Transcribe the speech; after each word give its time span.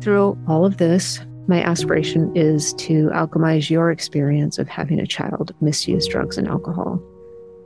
Through 0.00 0.38
all 0.48 0.64
of 0.64 0.78
this, 0.78 1.20
my 1.46 1.62
aspiration 1.62 2.34
is 2.34 2.72
to 2.74 3.10
alchemize 3.12 3.68
your 3.68 3.90
experience 3.90 4.58
of 4.58 4.68
having 4.68 4.98
a 4.98 5.06
child 5.06 5.54
misuse 5.60 6.06
drugs 6.06 6.38
and 6.38 6.48
alcohol. 6.48 7.02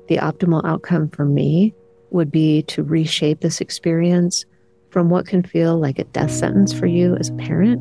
The 0.09 0.17
optimal 0.17 0.65
outcome 0.65 1.11
for 1.11 1.25
me 1.25 1.75
would 2.11 2.31
be 2.31 2.63
to 2.63 2.83
reshape 2.83 3.41
this 3.41 3.61
experience 3.61 4.45
from 4.91 5.11
what 5.11 5.27
can 5.27 5.43
feel 5.43 5.79
like 5.79 5.99
a 5.99 6.05
death 6.05 6.31
sentence 6.31 6.73
for 6.73 6.87
you 6.87 7.17
as 7.17 7.29
a 7.29 7.35
parent 7.35 7.81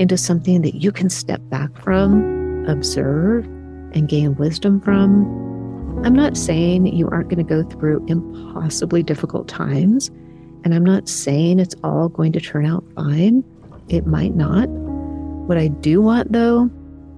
into 0.00 0.16
something 0.16 0.62
that 0.62 0.74
you 0.74 0.90
can 0.90 1.08
step 1.08 1.40
back 1.50 1.74
from, 1.80 2.66
observe, 2.66 3.44
and 3.92 4.08
gain 4.08 4.34
wisdom 4.34 4.80
from. 4.80 5.24
I'm 6.04 6.14
not 6.14 6.36
saying 6.36 6.86
you 6.86 7.08
aren't 7.08 7.28
going 7.28 7.46
to 7.46 7.62
go 7.62 7.62
through 7.62 8.04
impossibly 8.08 9.02
difficult 9.02 9.48
times, 9.48 10.10
and 10.64 10.74
I'm 10.74 10.84
not 10.84 11.08
saying 11.08 11.60
it's 11.60 11.76
all 11.84 12.08
going 12.08 12.32
to 12.32 12.40
turn 12.40 12.66
out 12.66 12.84
fine. 12.96 13.44
It 13.88 14.06
might 14.06 14.34
not. 14.34 14.68
What 15.46 15.58
I 15.58 15.68
do 15.68 16.00
want, 16.00 16.32
though, 16.32 16.70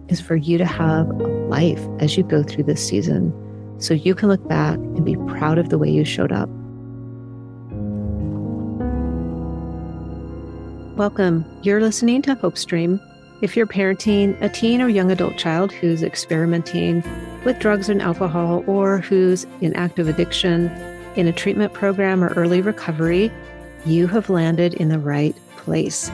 is 0.09 0.21
for 0.21 0.37
you 0.37 0.59
to 0.59 0.65
have 0.65 1.09
a 1.09 1.27
life 1.49 1.85
as 2.01 2.17
you 2.17 2.25
go 2.25 2.43
through 2.43 2.65
this 2.65 2.87
season 2.87 3.33
so 3.79 3.95
you 3.95 4.15
can 4.15 4.29
look 4.29 4.47
back 4.49 4.77
and 4.77 5.05
be 5.05 5.17
proud 5.29 5.59
of 5.59 5.69
the 5.69 5.79
way 5.79 5.91
you 5.91 6.05
showed 6.05 6.33
up. 6.33 6.49
Welcome. 10.97 11.45
You're 11.63 11.83
listening 11.83 12.23
to 12.23 12.35
Hopestream. 12.35 13.01
If 13.43 13.55
you're 13.55 13.67
parenting 13.67 14.41
a 14.41 14.49
teen 14.49 14.81
or 14.81 14.89
young 14.89 15.11
adult 15.11 15.37
child 15.37 15.71
who's 15.71 16.03
experimenting 16.03 17.05
with 17.45 17.59
drugs 17.59 17.89
and 17.91 18.01
alcohol 18.01 18.65
or 18.67 18.99
who's 18.99 19.45
in 19.61 19.77
active 19.77 20.09
addiction 20.09 20.69
in 21.17 21.29
a 21.29 21.33
treatment 21.33 21.75
program 21.75 22.25
or 22.25 22.29
early 22.29 22.63
recovery, 22.63 23.31
you 23.85 24.07
have 24.07 24.31
landed 24.31 24.75
in 24.75 24.89
the 24.89 24.99
right 24.99 25.37
place. 25.59 26.11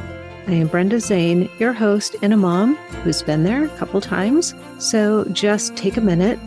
I 0.49 0.55
am 0.55 0.67
Brenda 0.67 0.99
Zane, 0.99 1.49
your 1.61 1.73
host 1.73 2.17
and 2.21 2.33
a 2.33 2.37
mom 2.37 2.75
who's 3.05 3.23
been 3.23 3.45
there 3.45 3.65
a 3.65 3.69
couple 3.77 4.01
times. 4.01 4.55
So 4.79 5.25
just 5.27 5.77
take 5.77 5.97
a 5.97 6.01
minute, 6.01 6.39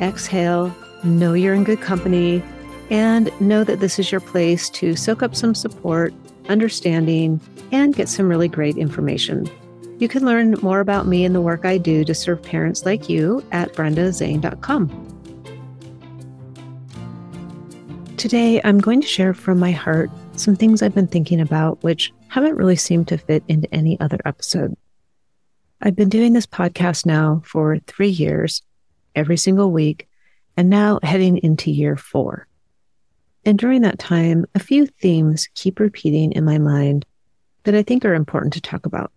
exhale, 0.00 0.74
know 1.04 1.32
you're 1.32 1.54
in 1.54 1.62
good 1.62 1.80
company, 1.80 2.42
and 2.90 3.30
know 3.40 3.62
that 3.62 3.78
this 3.78 4.00
is 4.00 4.10
your 4.10 4.20
place 4.20 4.68
to 4.70 4.96
soak 4.96 5.22
up 5.22 5.36
some 5.36 5.54
support, 5.54 6.12
understanding, 6.48 7.40
and 7.70 7.94
get 7.94 8.08
some 8.08 8.28
really 8.28 8.48
great 8.48 8.76
information. 8.76 9.48
You 9.98 10.08
can 10.08 10.24
learn 10.24 10.56
more 10.60 10.80
about 10.80 11.06
me 11.06 11.24
and 11.24 11.34
the 11.34 11.40
work 11.40 11.64
I 11.64 11.78
do 11.78 12.04
to 12.04 12.14
serve 12.14 12.42
parents 12.42 12.84
like 12.84 13.08
you 13.08 13.44
at 13.52 13.72
brendazane.com. 13.74 15.12
Today, 18.16 18.60
I'm 18.64 18.80
going 18.80 19.00
to 19.00 19.06
share 19.06 19.34
from 19.34 19.60
my 19.60 19.70
heart 19.70 20.10
some 20.34 20.56
things 20.56 20.82
I've 20.82 20.94
been 20.94 21.06
thinking 21.06 21.40
about, 21.40 21.82
which 21.84 22.12
haven't 22.28 22.56
really 22.56 22.76
seemed 22.76 23.08
to 23.08 23.18
fit 23.18 23.44
into 23.48 23.72
any 23.74 23.98
other 24.00 24.18
episode. 24.24 24.76
I've 25.80 25.96
been 25.96 26.08
doing 26.08 26.32
this 26.32 26.46
podcast 26.46 27.06
now 27.06 27.42
for 27.44 27.78
three 27.86 28.08
years, 28.08 28.62
every 29.14 29.36
single 29.36 29.70
week, 29.70 30.08
and 30.56 30.70
now 30.70 30.98
heading 31.02 31.38
into 31.38 31.70
year 31.70 31.96
four. 31.96 32.46
And 33.44 33.58
during 33.58 33.82
that 33.82 33.98
time, 33.98 34.46
a 34.54 34.58
few 34.58 34.86
themes 34.86 35.48
keep 35.54 35.78
repeating 35.78 36.32
in 36.32 36.44
my 36.44 36.58
mind 36.58 37.04
that 37.64 37.74
I 37.74 37.82
think 37.82 38.04
are 38.04 38.14
important 38.14 38.54
to 38.54 38.60
talk 38.60 38.86
about. 38.86 39.12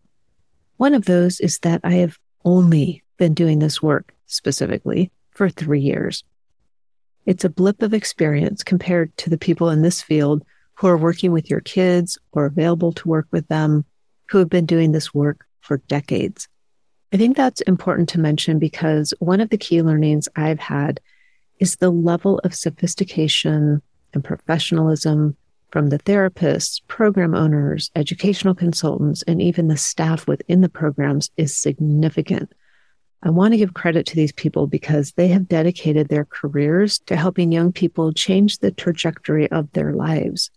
One 0.78 0.94
of 0.94 1.06
those 1.06 1.40
is 1.40 1.60
that 1.60 1.82
I 1.84 1.94
have 1.94 2.18
only 2.46 3.04
been 3.18 3.34
doing 3.34 3.60
this 3.60 3.82
work 3.82 4.14
specifically 4.28 5.12
for 5.32 5.50
three 5.50 5.82
years. 5.82 6.24
It's 7.26 7.44
a 7.44 7.50
blip 7.50 7.82
of 7.82 7.94
experience 7.94 8.64
compared 8.64 9.16
to 9.18 9.30
the 9.30 9.38
people 9.38 9.70
in 9.70 9.82
this 9.82 10.02
field 10.02 10.44
who 10.80 10.88
are 10.88 10.97
working 10.97 11.33
with 11.33 11.49
your 11.49 11.59
kids 11.59 12.17
or 12.31 12.45
available 12.45 12.94
to 12.94 13.08
work 13.09 13.27
with 13.31 13.45
them 13.49 13.83
who 14.30 14.38
have 14.38 14.49
been 14.49 14.66
doing 14.66 14.94
this 14.94 15.13
work 15.13 15.45
for 15.59 15.77
decades. 15.89 16.47
I 17.11 17.17
think 17.17 17.35
that's 17.35 17.59
important 17.61 18.08
to 18.09 18.19
mention 18.19 18.59
because 18.59 19.13
one 19.19 19.41
of 19.41 19.50
the 19.50 19.57
key 19.57 19.81
learnings 19.81 20.29
I've 20.38 20.59
had 20.59 21.01
is 21.59 21.75
the 21.75 21.89
level 21.89 22.39
of 22.39 22.56
sophistication 22.56 23.81
and 24.13 24.23
professionalism 24.23 25.35
from 25.69 25.88
the 25.88 26.00
therapists, 26.00 26.81
program 26.88 27.35
owners, 27.35 27.91
educational 27.95 28.56
consultants, 28.56 29.22
and 29.23 29.41
even 29.41 29.68
the 29.68 29.78
staff 29.78 30.28
within 30.28 30.62
the 30.62 30.69
programs 30.69 31.29
is 31.35 31.57
significant. 31.57 32.53
I 33.22 33.31
want 33.31 33.53
to 33.53 33.57
give 33.57 33.73
credit 33.73 34.06
to 34.07 34.16
these 34.16 34.31
people 34.31 34.66
because 34.66 35.12
they 35.12 35.28
have 35.28 35.50
dedicated 35.50 36.07
their 36.07 36.23
careers 36.25 37.00
to 37.07 37.18
helping 37.18 37.51
young 37.51 37.73
people 37.73 38.13
change 38.13 38.59
the 38.59 38.72
trajectory 38.72 39.51
of 39.51 39.69
their 39.73 39.94
lives. 39.94 40.50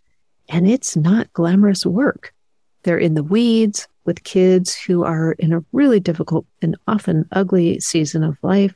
And 0.52 0.68
it's 0.68 0.96
not 0.96 1.32
glamorous 1.32 1.86
work. 1.86 2.34
They're 2.82 2.98
in 2.98 3.14
the 3.14 3.22
weeds 3.22 3.88
with 4.04 4.22
kids 4.22 4.76
who 4.76 5.02
are 5.02 5.32
in 5.32 5.52
a 5.52 5.64
really 5.72 5.98
difficult 5.98 6.44
and 6.60 6.76
often 6.86 7.26
ugly 7.32 7.80
season 7.80 8.22
of 8.22 8.36
life 8.42 8.74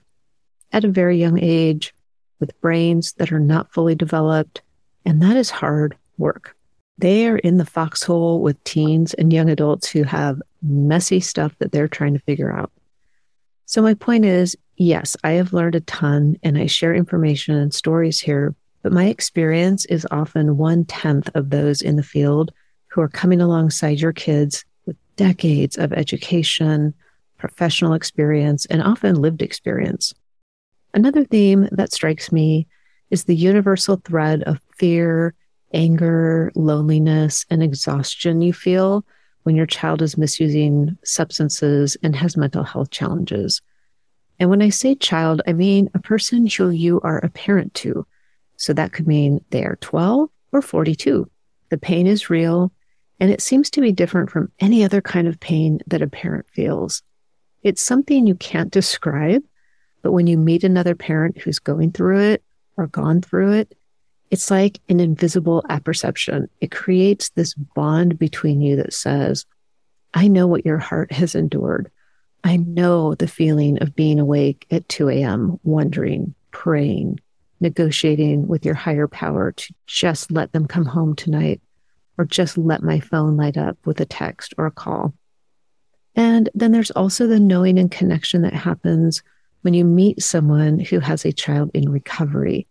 at 0.73 0.85
a 0.85 0.89
very 0.89 1.19
young 1.19 1.39
age 1.39 1.95
with 2.41 2.59
brains 2.63 3.13
that 3.15 3.31
are 3.31 3.41
not 3.41 3.73
fully 3.75 3.95
developed. 3.95 4.63
And 5.05 5.23
that 5.23 5.37
is 5.37 5.51
hard 5.51 5.97
work. 6.17 6.57
They 6.97 7.29
are 7.29 7.37
in 7.37 7.59
the 7.59 7.67
foxhole 7.67 8.41
with 8.41 8.63
teens 8.65 9.13
and 9.13 9.31
young 9.31 9.51
adults 9.51 9.87
who 9.91 10.03
have 10.05 10.41
messy 10.63 11.21
stuff 11.21 11.55
that 11.59 11.73
they're 11.73 11.89
trying 11.89 12.15
to 12.15 12.21
figure 12.21 12.53
out. 12.53 12.73
So, 13.67 13.83
my 13.83 13.93
point 13.93 14.25
is 14.25 14.57
yes, 14.77 15.15
I 15.25 15.33
have 15.33 15.53
learned 15.53 15.75
a 15.75 15.81
ton 15.81 16.37
and 16.43 16.57
I 16.57 16.67
share 16.67 16.95
information 16.95 17.55
and 17.55 17.75
stories 17.75 18.19
here, 18.19 18.55
but 18.87 18.93
my 18.93 19.07
experience 19.07 19.85
is 19.87 20.07
often 20.13 20.59
one 20.59 20.85
tenth 20.85 21.29
of 21.35 21.51
those 21.51 21.83
in 21.83 21.97
the 21.97 22.05
field 22.05 22.53
who 22.87 23.01
are 23.01 23.09
coming 23.09 23.41
alongside 23.41 23.99
your 23.99 24.13
kids 24.13 24.65
with 24.87 24.95
decades 25.17 25.77
of 25.77 25.93
education, 25.93 26.95
professional 27.37 27.95
experience, 27.95 28.65
and 28.67 28.81
often 28.81 29.17
lived 29.17 29.43
experience. 29.43 30.15
Another 30.95 31.25
theme 31.25 31.69
that 31.73 31.93
strikes 31.93 32.31
me 32.31 32.69
is 33.11 33.25
the 33.25 33.35
universal 33.35 34.01
thread 34.05 34.45
of 34.45 34.61
fear 34.79 35.35
anger, 35.75 36.53
loneliness, 36.55 37.45
and 37.51 37.65
exhaustion 37.65 38.41
you 38.41 38.53
feel 38.53 39.05
when 39.43 39.57
your 39.57 39.67
child 39.67 40.01
is 40.01 40.17
misusing 40.17 40.97
substances 41.03 41.97
and 42.05 42.15
has 42.15 42.37
mental 42.37 42.63
health 42.63 42.91
challenges. 42.91 43.63
And 44.39 44.49
when 44.49 44.63
I 44.63 44.69
say 44.69 44.95
child, 44.95 45.43
I 45.45 45.55
mean 45.55 45.91
a 45.93 45.99
person 45.99 46.47
who 46.47 46.71
you 46.71 47.01
are 47.01 47.19
a 47.19 47.31
parent 47.31 47.75
to. 47.75 48.07
So 48.57 48.73
that 48.73 48.93
could 48.93 49.07
mean 49.07 49.45
they 49.51 49.65
are 49.65 49.77
12 49.77 50.29
or 50.53 50.63
42. 50.63 51.31
The 51.69 51.79
pain 51.79 52.07
is 52.07 52.31
real, 52.31 52.73
and 53.21 53.31
it 53.31 53.41
seems 53.41 53.71
to 53.71 53.81
be 53.81 53.93
different 53.93 54.31
from 54.31 54.53
any 54.61 54.85
other 54.85 55.01
kind 55.01 55.29
of 55.29 55.41
pain 55.41 55.81
that 55.87 56.03
a 56.03 56.07
parent 56.07 56.47
feels. 56.53 57.03
It's 57.63 57.83
something 57.83 58.27
you 58.27 58.35
can't 58.35 58.71
describe, 58.71 59.43
but 60.03 60.13
when 60.13 60.27
you 60.27 60.39
meet 60.39 60.65
another 60.65 60.95
parent 60.95 61.39
who's 61.39 61.59
going 61.59 61.93
through 61.93 62.21
it 62.21 62.45
or 62.77 62.87
gone 62.87 63.21
through 63.23 63.53
it, 63.53 63.77
it's 64.31 64.51
like 64.51 64.81
an 64.89 65.01
invisible 65.01 65.65
apperception. 65.69 66.49
It 66.61 66.71
creates 66.71 67.31
this 67.31 67.55
bond 67.55 68.19
between 68.19 68.61
you 68.61 68.77
that 68.77 68.93
says, 68.93 69.47
I 70.15 70.29
know 70.29 70.47
what 70.47 70.65
your 70.65 70.79
heart 70.79 71.13
has 71.13 71.35
endured. 71.35 71.91
I 72.43 72.57
know 72.57 73.15
the 73.15 73.29
feeling 73.29 73.83
of 73.83 73.97
being 73.97 74.21
awake 74.21 74.67
at 74.71 74.89
2 74.89 75.09
a.m., 75.11 75.59
wondering, 75.65 76.35
praying, 76.53 77.21
negotiating 77.61 78.47
with 78.47 78.65
your 78.65 78.75
higher 78.75 79.09
power 79.09 79.53
to 79.53 79.75
just 79.87 80.31
let 80.31 80.53
them 80.53 80.67
come 80.67 80.85
home 80.85 81.15
tonight 81.15 81.61
or 82.19 82.25
just 82.25 82.57
let 82.59 82.83
my 82.83 83.01
phone 83.01 83.37
light 83.37 83.57
up 83.57 83.79
with 83.85 84.01
a 84.01 84.07
text 84.07 84.55
or 84.59 84.67
a 84.67 84.71
call. 84.71 85.15
And 86.15 86.49
then 86.55 86.73
there's 86.73 86.91
also 86.93 87.27
the 87.27 87.41
knowing 87.41 87.79
and 87.79 87.91
connection 87.91 88.43
that 88.43 88.55
happens 88.55 89.23
when 89.63 89.75
you 89.75 89.85
meet 89.85 90.23
someone 90.23 90.79
who 90.79 91.01
has 91.01 91.25
a 91.25 91.33
child 91.33 91.71
in 91.75 91.91
recovery 91.91 92.67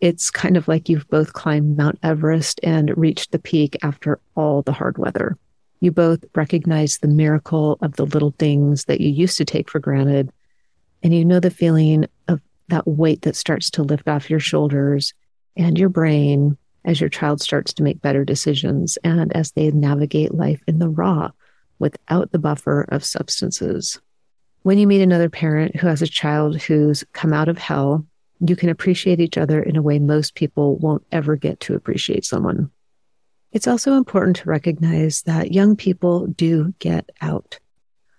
it's 0.00 0.30
kind 0.30 0.56
of 0.56 0.68
like 0.68 0.88
you've 0.88 1.08
both 1.08 1.32
climbed 1.32 1.76
Mount 1.76 1.98
Everest 2.02 2.60
and 2.62 2.96
reached 2.96 3.32
the 3.32 3.38
peak 3.38 3.76
after 3.82 4.20
all 4.36 4.62
the 4.62 4.72
hard 4.72 4.96
weather. 4.98 5.36
You 5.80 5.90
both 5.90 6.24
recognize 6.34 6.98
the 6.98 7.08
miracle 7.08 7.78
of 7.82 7.96
the 7.96 8.06
little 8.06 8.34
things 8.38 8.84
that 8.84 9.00
you 9.00 9.08
used 9.08 9.38
to 9.38 9.44
take 9.44 9.68
for 9.70 9.80
granted. 9.80 10.30
And 11.02 11.14
you 11.14 11.24
know 11.24 11.40
the 11.40 11.50
feeling 11.50 12.06
that 12.68 12.86
weight 12.86 13.22
that 13.22 13.36
starts 13.36 13.70
to 13.70 13.82
lift 13.82 14.08
off 14.08 14.30
your 14.30 14.40
shoulders 14.40 15.14
and 15.56 15.78
your 15.78 15.88
brain 15.88 16.56
as 16.84 17.00
your 17.00 17.10
child 17.10 17.40
starts 17.40 17.72
to 17.74 17.82
make 17.82 18.00
better 18.00 18.24
decisions 18.24 18.96
and 19.04 19.34
as 19.36 19.52
they 19.52 19.70
navigate 19.70 20.34
life 20.34 20.62
in 20.66 20.78
the 20.78 20.88
raw 20.88 21.30
without 21.78 22.32
the 22.32 22.38
buffer 22.38 22.82
of 22.88 23.04
substances. 23.04 24.00
When 24.62 24.78
you 24.78 24.86
meet 24.86 25.02
another 25.02 25.28
parent 25.28 25.76
who 25.76 25.86
has 25.86 26.02
a 26.02 26.06
child 26.06 26.60
who's 26.60 27.04
come 27.12 27.32
out 27.32 27.48
of 27.48 27.58
hell 27.58 28.06
you 28.40 28.56
can 28.56 28.68
appreciate 28.68 29.20
each 29.20 29.36
other 29.36 29.62
in 29.62 29.76
a 29.76 29.82
way 29.82 29.98
most 29.98 30.34
people 30.34 30.76
won't 30.76 31.04
ever 31.10 31.36
get 31.36 31.60
to 31.60 31.74
appreciate 31.74 32.24
someone. 32.24 32.70
It's 33.52 33.66
also 33.66 33.94
important 33.94 34.36
to 34.36 34.48
recognize 34.48 35.22
that 35.22 35.52
young 35.52 35.74
people 35.74 36.26
do 36.26 36.74
get 36.78 37.10
out. 37.20 37.58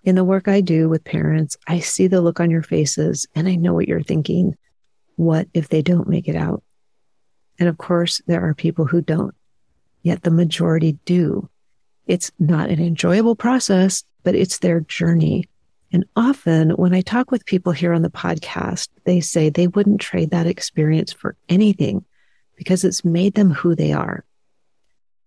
In 0.04 0.16
the 0.16 0.24
work 0.24 0.48
I 0.48 0.62
do 0.62 0.88
with 0.88 1.04
parents, 1.04 1.58
I 1.68 1.80
see 1.80 2.08
the 2.08 2.22
look 2.22 2.40
on 2.40 2.50
your 2.50 2.64
faces 2.64 3.28
and 3.36 3.48
I 3.48 3.56
know 3.56 3.74
what 3.74 3.88
you're 3.88 4.02
thinking. 4.02 4.58
What 5.16 5.48
if 5.54 5.70
they 5.70 5.82
don't 5.82 6.08
make 6.08 6.28
it 6.28 6.36
out? 6.36 6.64
And 7.60 7.68
of 7.68 7.78
course, 7.78 8.22
there 8.26 8.48
are 8.48 8.54
people 8.54 8.86
who 8.86 9.02
don't, 9.02 9.36
yet 10.02 10.24
the 10.24 10.32
majority 10.32 10.94
do. 11.04 11.50
It's 12.08 12.32
not 12.40 12.70
an 12.70 12.82
enjoyable 12.82 13.36
process, 13.36 14.04
but 14.24 14.36
it's 14.36 14.60
their 14.60 14.80
journey. 14.80 15.50
And 15.92 16.06
often 16.16 16.72
when 16.72 16.94
I 16.94 17.02
talk 17.02 17.32
with 17.32 17.46
people 17.46 17.74
here 17.74 17.94
on 17.94 18.02
the 18.02 18.10
podcast, 18.10 18.88
they 19.04 19.20
say 19.20 19.50
they 19.50 19.68
wouldn't 19.68 20.00
trade 20.00 20.32
that 20.32 20.48
experience 20.48 21.12
for 21.12 21.36
anything 21.50 22.06
because 22.56 22.84
it's 22.84 23.04
made 23.04 23.34
them 23.34 23.52
who 23.52 23.76
they 23.76 23.92
are. 23.92 24.24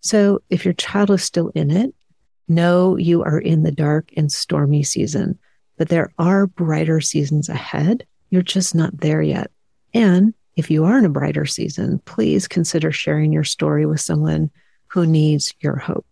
So 0.00 0.42
if 0.50 0.64
your 0.64 0.74
child 0.74 1.10
is 1.10 1.22
still 1.22 1.50
in 1.54 1.70
it, 1.70 1.94
know 2.54 2.96
you 2.96 3.22
are 3.22 3.38
in 3.38 3.62
the 3.62 3.72
dark 3.72 4.10
and 4.16 4.30
stormy 4.30 4.82
season, 4.82 5.38
but 5.76 5.88
there 5.88 6.12
are 6.18 6.46
brighter 6.46 7.00
seasons 7.00 7.48
ahead. 7.48 8.06
You're 8.30 8.42
just 8.42 8.74
not 8.74 8.98
there 8.98 9.22
yet. 9.22 9.50
And 9.94 10.34
if 10.56 10.70
you 10.70 10.84
are 10.84 10.98
in 10.98 11.04
a 11.04 11.10
brighter 11.10 11.46
season, 11.46 12.00
please 12.04 12.46
consider 12.46 12.92
sharing 12.92 13.32
your 13.32 13.44
story 13.44 13.86
with 13.86 14.00
someone 14.00 14.50
who 14.88 15.06
needs 15.06 15.54
your 15.60 15.76
hope. 15.76 16.06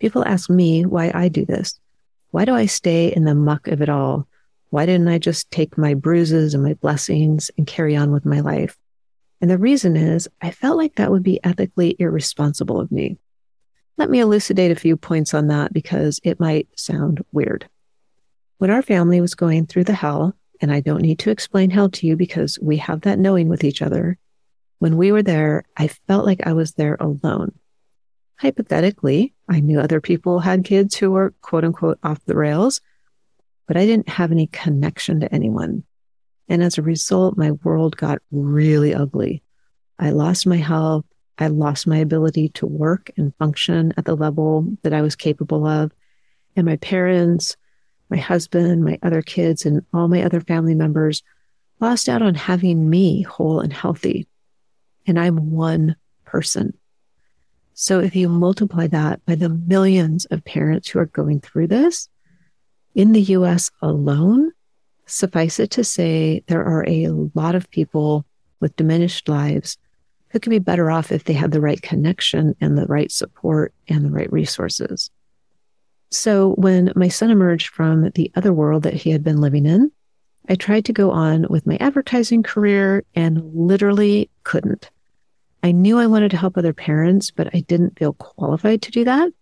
People 0.00 0.24
ask 0.24 0.50
me 0.50 0.84
why 0.84 1.10
I 1.14 1.28
do 1.28 1.44
this. 1.44 1.78
Why 2.30 2.44
do 2.44 2.54
I 2.54 2.66
stay 2.66 3.12
in 3.14 3.24
the 3.24 3.34
muck 3.34 3.68
of 3.68 3.80
it 3.80 3.88
all? 3.88 4.26
Why 4.70 4.84
didn't 4.84 5.08
I 5.08 5.18
just 5.18 5.50
take 5.50 5.78
my 5.78 5.94
bruises 5.94 6.52
and 6.52 6.62
my 6.62 6.74
blessings 6.74 7.50
and 7.56 7.66
carry 7.66 7.96
on 7.96 8.12
with 8.12 8.26
my 8.26 8.40
life? 8.40 8.76
And 9.40 9.50
the 9.50 9.58
reason 9.58 9.96
is 9.96 10.28
I 10.42 10.50
felt 10.50 10.76
like 10.76 10.96
that 10.96 11.10
would 11.10 11.22
be 11.22 11.42
ethically 11.44 11.96
irresponsible 11.98 12.80
of 12.80 12.90
me. 12.90 13.18
Let 13.98 14.10
me 14.10 14.20
elucidate 14.20 14.70
a 14.70 14.76
few 14.76 14.96
points 14.96 15.32
on 15.32 15.48
that 15.48 15.72
because 15.72 16.20
it 16.22 16.38
might 16.38 16.68
sound 16.76 17.24
weird. 17.32 17.68
When 18.58 18.70
our 18.70 18.82
family 18.82 19.20
was 19.20 19.34
going 19.34 19.66
through 19.66 19.84
the 19.84 19.94
hell, 19.94 20.34
and 20.60 20.72
I 20.72 20.80
don't 20.80 21.02
need 21.02 21.18
to 21.20 21.30
explain 21.30 21.70
hell 21.70 21.90
to 21.90 22.06
you 22.06 22.16
because 22.16 22.58
we 22.60 22.78
have 22.78 23.02
that 23.02 23.18
knowing 23.18 23.48
with 23.48 23.64
each 23.64 23.82
other, 23.82 24.18
when 24.78 24.96
we 24.96 25.12
were 25.12 25.22
there, 25.22 25.64
I 25.76 25.88
felt 25.88 26.26
like 26.26 26.46
I 26.46 26.52
was 26.52 26.72
there 26.72 26.96
alone. 27.00 27.52
Hypothetically, 28.36 29.32
I 29.48 29.60
knew 29.60 29.80
other 29.80 30.00
people 30.00 30.40
had 30.40 30.64
kids 30.64 30.96
who 30.96 31.10
were 31.10 31.34
quote 31.40 31.64
unquote 31.64 31.98
off 32.02 32.24
the 32.26 32.36
rails, 32.36 32.82
but 33.66 33.78
I 33.78 33.86
didn't 33.86 34.10
have 34.10 34.30
any 34.30 34.46
connection 34.48 35.20
to 35.20 35.34
anyone. 35.34 35.84
And 36.48 36.62
as 36.62 36.76
a 36.76 36.82
result, 36.82 37.38
my 37.38 37.52
world 37.52 37.96
got 37.96 38.20
really 38.30 38.94
ugly. 38.94 39.42
I 39.98 40.10
lost 40.10 40.46
my 40.46 40.58
health. 40.58 41.06
I 41.38 41.48
lost 41.48 41.86
my 41.86 41.98
ability 41.98 42.48
to 42.50 42.66
work 42.66 43.10
and 43.16 43.34
function 43.36 43.92
at 43.96 44.04
the 44.04 44.16
level 44.16 44.76
that 44.82 44.94
I 44.94 45.02
was 45.02 45.16
capable 45.16 45.66
of. 45.66 45.92
And 46.54 46.64
my 46.64 46.76
parents, 46.76 47.56
my 48.08 48.16
husband, 48.16 48.84
my 48.84 48.98
other 49.02 49.22
kids, 49.22 49.66
and 49.66 49.84
all 49.92 50.08
my 50.08 50.22
other 50.22 50.40
family 50.40 50.74
members 50.74 51.22
lost 51.80 52.08
out 52.08 52.22
on 52.22 52.34
having 52.34 52.88
me 52.88 53.22
whole 53.22 53.60
and 53.60 53.72
healthy. 53.72 54.26
And 55.06 55.18
I'm 55.18 55.50
one 55.50 55.96
person. 56.24 56.76
So 57.74 58.00
if 58.00 58.16
you 58.16 58.30
multiply 58.30 58.86
that 58.86 59.24
by 59.26 59.34
the 59.34 59.50
millions 59.50 60.24
of 60.26 60.44
parents 60.44 60.88
who 60.88 60.98
are 60.98 61.06
going 61.06 61.40
through 61.40 61.66
this 61.66 62.08
in 62.94 63.12
the 63.12 63.20
US 63.20 63.70
alone, 63.82 64.52
suffice 65.04 65.60
it 65.60 65.70
to 65.72 65.84
say, 65.84 66.42
there 66.46 66.64
are 66.64 66.84
a 66.88 67.08
lot 67.34 67.54
of 67.54 67.70
people 67.70 68.24
with 68.60 68.74
diminished 68.76 69.28
lives 69.28 69.76
who 70.36 70.40
could 70.40 70.50
be 70.50 70.58
better 70.58 70.90
off 70.90 71.12
if 71.12 71.24
they 71.24 71.32
had 71.32 71.50
the 71.50 71.62
right 71.62 71.80
connection 71.80 72.54
and 72.60 72.76
the 72.76 72.84
right 72.84 73.10
support 73.10 73.72
and 73.88 74.04
the 74.04 74.10
right 74.10 74.30
resources. 74.30 75.08
So 76.10 76.50
when 76.56 76.92
my 76.94 77.08
son 77.08 77.30
emerged 77.30 77.68
from 77.68 78.10
the 78.10 78.30
other 78.36 78.52
world 78.52 78.82
that 78.82 78.92
he 78.92 79.08
had 79.08 79.24
been 79.24 79.40
living 79.40 79.64
in, 79.64 79.90
I 80.46 80.56
tried 80.56 80.84
to 80.84 80.92
go 80.92 81.10
on 81.10 81.46
with 81.48 81.66
my 81.66 81.78
advertising 81.80 82.42
career 82.42 83.02
and 83.14 83.50
literally 83.54 84.28
couldn't. 84.44 84.90
I 85.62 85.72
knew 85.72 85.98
I 85.98 86.06
wanted 86.06 86.32
to 86.32 86.36
help 86.36 86.58
other 86.58 86.74
parents, 86.74 87.30
but 87.30 87.48
I 87.54 87.60
didn't 87.60 87.98
feel 87.98 88.12
qualified 88.12 88.82
to 88.82 88.90
do 88.90 89.04
that. 89.04 89.32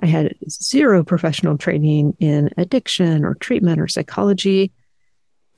I 0.00 0.06
had 0.06 0.36
zero 0.50 1.02
professional 1.02 1.56
training 1.56 2.14
in 2.20 2.50
addiction 2.58 3.24
or 3.24 3.36
treatment 3.36 3.80
or 3.80 3.88
psychology. 3.88 4.70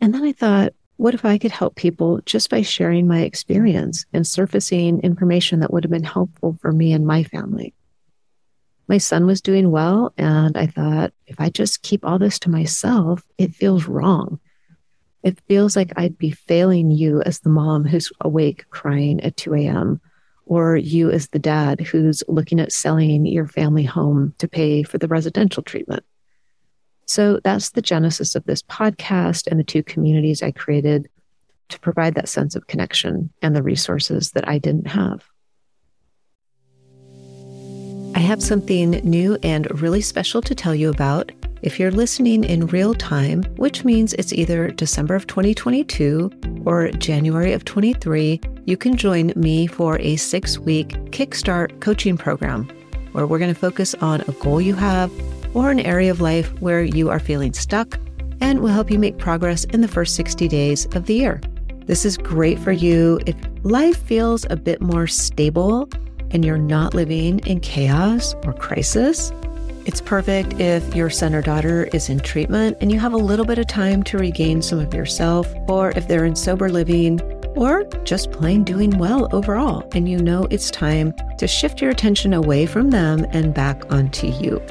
And 0.00 0.14
then 0.14 0.23
I 0.23 0.31
thought, 0.31 0.73
what 1.02 1.14
if 1.14 1.25
I 1.25 1.37
could 1.37 1.50
help 1.50 1.75
people 1.75 2.20
just 2.26 2.49
by 2.49 2.62
sharing 2.62 3.08
my 3.08 3.22
experience 3.22 4.06
and 4.12 4.25
surfacing 4.25 5.00
information 5.00 5.58
that 5.58 5.72
would 5.72 5.82
have 5.82 5.90
been 5.90 6.04
helpful 6.04 6.56
for 6.62 6.70
me 6.70 6.93
and 6.93 7.04
my 7.04 7.25
family? 7.25 7.75
My 8.87 8.99
son 8.99 9.26
was 9.26 9.40
doing 9.40 9.72
well, 9.72 10.14
and 10.16 10.56
I 10.56 10.69
thought, 10.69 11.12
if 11.26 11.40
I 11.40 11.50
just 11.50 11.82
keep 11.82 12.04
all 12.04 12.20
this 12.20 12.38
to 12.38 12.50
myself, 12.50 13.20
it 13.37 13.52
feels 13.52 13.88
wrong. 13.88 14.38
It 15.25 15.40
feels 15.49 15.75
like 15.75 15.93
I'd 15.96 16.19
be 16.19 16.31
failing 16.31 16.93
you 16.93 17.20
as 17.22 17.40
the 17.40 17.50
mom 17.50 17.84
who's 17.84 18.12
awake 18.20 18.66
crying 18.70 19.20
at 19.22 19.37
2 19.37 19.56
a.m., 19.56 20.00
or 20.46 20.76
you 20.76 21.10
as 21.10 21.26
the 21.31 21.40
dad 21.40 21.81
who's 21.81 22.22
looking 22.28 22.60
at 22.60 22.70
selling 22.70 23.26
your 23.26 23.49
family 23.49 23.84
home 23.84 24.34
to 24.38 24.46
pay 24.46 24.84
for 24.84 24.99
the 24.99 25.08
residential 25.08 25.64
treatment. 25.64 26.04
So 27.12 27.41
that's 27.44 27.73
the 27.73 27.82
genesis 27.82 28.35
of 28.35 28.44
this 28.44 28.62
podcast 28.62 29.47
and 29.47 29.61
the 29.61 29.64
two 29.64 29.82
communities 29.82 30.43
I 30.43 30.50
created 30.50 31.11
to 31.69 31.79
provide 31.79 32.14
that 32.14 32.26
sense 32.26 32.56
of 32.56 32.69
connection 32.69 33.29
and 33.43 33.55
the 33.55 33.62
resources 33.62 34.31
that 34.31 34.49
I 34.49 34.56
didn't 34.56 34.87
have. 34.87 35.23
I 38.14 38.19
have 38.19 38.43
something 38.43 38.93
new 39.05 39.37
and 39.43 39.82
really 39.82 40.00
special 40.00 40.41
to 40.41 40.55
tell 40.55 40.75
you 40.75 40.88
about. 40.88 41.32
If 41.61 41.79
you're 41.79 41.91
listening 41.91 42.44
in 42.44 42.67
real 42.69 42.94
time, 42.94 43.43
which 43.56 43.85
means 43.85 44.14
it's 44.14 44.32
either 44.32 44.69
December 44.69 45.14
of 45.14 45.26
2022 45.26 46.62
or 46.64 46.88
January 46.93 47.53
of 47.53 47.67
23, 47.67 48.41
you 48.64 48.79
can 48.79 48.97
join 48.97 49.35
me 49.37 49.67
for 49.67 49.99
a 50.00 50.17
six 50.17 50.59
week 50.59 50.88
Kickstart 51.11 51.79
coaching 51.82 52.17
program 52.17 52.70
where 53.12 53.26
we're 53.26 53.38
going 53.38 53.53
to 53.53 53.61
focus 53.61 53.94
on 53.97 54.23
a 54.23 54.32
goal 54.41 54.62
you 54.62 54.75
have 54.75 55.12
or 55.54 55.70
an 55.70 55.81
area 55.81 56.10
of 56.10 56.20
life 56.20 56.52
where 56.60 56.82
you 56.82 57.10
are 57.10 57.20
feeling 57.20 57.52
stuck 57.52 57.99
and 58.40 58.60
will 58.60 58.69
help 58.69 58.90
you 58.90 58.99
make 58.99 59.19
progress 59.19 59.64
in 59.64 59.81
the 59.81 59.88
first 59.88 60.14
60 60.16 60.49
days 60.49 60.87
of 60.94 61.06
the 61.06 61.14
year. 61.14 61.40
This 61.87 62.04
is 62.04 62.16
great 62.16 62.58
for 62.58 62.72
you 62.72 63.19
if 63.26 63.37
life 63.62 63.96
feels 64.04 64.46
a 64.50 64.56
bit 64.56 64.81
more 64.81 65.06
stable 65.06 65.88
and 66.31 66.44
you're 66.44 66.58
not 66.58 66.94
living 66.94 67.40
in 67.40 67.60
chaos 67.60 68.34
or 68.44 68.52
crisis. 68.52 69.32
It's 69.84 70.00
perfect 70.00 70.60
if 70.60 70.94
your 70.94 71.10
son 71.10 71.34
or 71.34 71.43
daughter 71.43 71.88
is 71.93 72.08
in 72.08 72.20
treatment 72.20 72.76
and 72.81 72.93
you 72.93 73.00
have 73.00 73.12
a 73.12 73.19
little 73.19 73.44
bit 73.44 73.58
of 73.58 73.66
time 73.66 74.02
to 74.04 74.19
regain 74.19 74.62
some 74.62 74.78
of 74.78 74.94
yourself, 74.94 75.52
or 75.69 75.90
if 75.96 76.06
they're 76.06 76.25
in 76.25 76.37
sober 76.37 76.69
living, 76.69 77.20
or 77.56 77.84
just 78.04 78.31
plain 78.31 78.64
doing 78.64 78.96
well 78.96 79.28
overall, 79.34 79.87
and 79.93 80.08
you 80.08 80.19
know 80.19 80.46
it's 80.50 80.70
time 80.70 81.12
to 81.37 81.49
shift 81.49 81.82
your 81.82 81.90
attention 81.90 82.32
away 82.32 82.64
from 82.64 82.90
them 82.90 83.26
and 83.31 83.54
back 83.54 83.93
onto 83.93 84.28
you. 84.28 84.62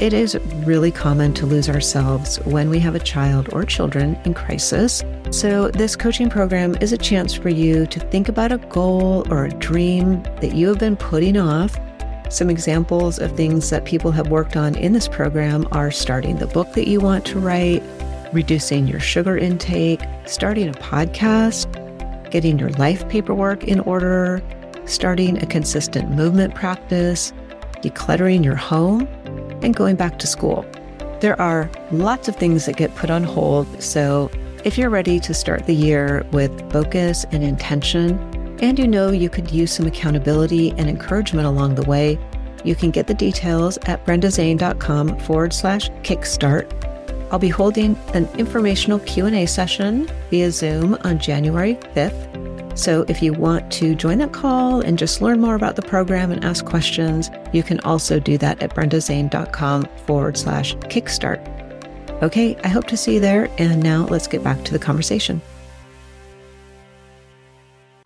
It 0.00 0.12
is 0.12 0.36
really 0.66 0.90
common 0.90 1.34
to 1.34 1.46
lose 1.46 1.68
ourselves 1.68 2.38
when 2.40 2.68
we 2.68 2.80
have 2.80 2.96
a 2.96 2.98
child 2.98 3.48
or 3.52 3.64
children 3.64 4.18
in 4.24 4.34
crisis. 4.34 5.04
So, 5.30 5.68
this 5.68 5.94
coaching 5.94 6.28
program 6.28 6.74
is 6.80 6.92
a 6.92 6.98
chance 6.98 7.32
for 7.32 7.48
you 7.48 7.86
to 7.86 8.00
think 8.00 8.28
about 8.28 8.50
a 8.50 8.58
goal 8.58 9.24
or 9.30 9.44
a 9.44 9.50
dream 9.50 10.24
that 10.40 10.56
you 10.56 10.66
have 10.66 10.80
been 10.80 10.96
putting 10.96 11.36
off. 11.36 11.78
Some 12.28 12.50
examples 12.50 13.20
of 13.20 13.36
things 13.36 13.70
that 13.70 13.84
people 13.84 14.10
have 14.10 14.30
worked 14.30 14.56
on 14.56 14.74
in 14.74 14.94
this 14.94 15.06
program 15.06 15.68
are 15.70 15.92
starting 15.92 16.38
the 16.38 16.48
book 16.48 16.72
that 16.72 16.88
you 16.88 16.98
want 16.98 17.24
to 17.26 17.38
write, 17.38 17.82
reducing 18.32 18.88
your 18.88 19.00
sugar 19.00 19.38
intake, 19.38 20.00
starting 20.26 20.68
a 20.68 20.72
podcast, 20.72 21.70
getting 22.32 22.58
your 22.58 22.70
life 22.70 23.08
paperwork 23.08 23.62
in 23.62 23.78
order, 23.78 24.42
starting 24.86 25.40
a 25.40 25.46
consistent 25.46 26.10
movement 26.10 26.52
practice, 26.56 27.32
decluttering 27.80 28.44
your 28.44 28.56
home 28.56 29.06
and 29.64 29.74
going 29.74 29.96
back 29.96 30.18
to 30.20 30.26
school. 30.26 30.64
There 31.20 31.40
are 31.40 31.70
lots 31.90 32.28
of 32.28 32.36
things 32.36 32.66
that 32.66 32.76
get 32.76 32.94
put 32.94 33.10
on 33.10 33.24
hold. 33.24 33.82
So 33.82 34.30
if 34.64 34.76
you're 34.78 34.90
ready 34.90 35.18
to 35.20 35.34
start 35.34 35.66
the 35.66 35.74
year 35.74 36.24
with 36.32 36.70
focus 36.70 37.24
and 37.32 37.42
intention, 37.42 38.18
and 38.60 38.78
you 38.78 38.86
know 38.86 39.10
you 39.10 39.28
could 39.28 39.50
use 39.50 39.72
some 39.72 39.86
accountability 39.86 40.70
and 40.72 40.88
encouragement 40.88 41.46
along 41.46 41.74
the 41.74 41.82
way, 41.82 42.18
you 42.62 42.74
can 42.74 42.90
get 42.90 43.06
the 43.06 43.14
details 43.14 43.78
at 43.86 44.04
brendazane.com 44.06 45.18
forward 45.20 45.52
slash 45.52 45.90
kickstart. 46.02 46.70
I'll 47.30 47.38
be 47.38 47.48
holding 47.48 47.96
an 48.14 48.28
informational 48.38 49.00
Q&A 49.00 49.46
session 49.46 50.10
via 50.30 50.50
Zoom 50.50 50.96
on 51.04 51.18
January 51.18 51.74
5th 51.94 52.33
so 52.74 53.04
if 53.08 53.22
you 53.22 53.32
want 53.32 53.70
to 53.72 53.94
join 53.94 54.18
that 54.18 54.32
call 54.32 54.80
and 54.80 54.98
just 54.98 55.22
learn 55.22 55.40
more 55.40 55.54
about 55.54 55.76
the 55.76 55.82
program 55.82 56.32
and 56.32 56.44
ask 56.44 56.64
questions, 56.64 57.30
you 57.52 57.62
can 57.62 57.78
also 57.80 58.18
do 58.18 58.36
that 58.38 58.62
at 58.62 58.74
brendazane.com 58.74 59.86
forward 60.06 60.36
slash 60.36 60.74
kickstart. 60.76 61.50
Okay, 62.22 62.56
I 62.64 62.68
hope 62.68 62.86
to 62.88 62.96
see 62.96 63.14
you 63.14 63.20
there. 63.20 63.48
And 63.58 63.82
now 63.82 64.06
let's 64.06 64.26
get 64.26 64.42
back 64.42 64.64
to 64.64 64.72
the 64.72 64.78
conversation. 64.78 65.40